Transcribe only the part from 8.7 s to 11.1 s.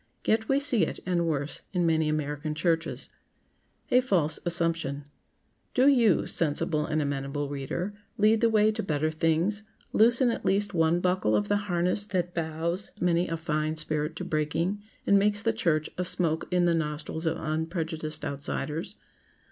to better things; loosen at least one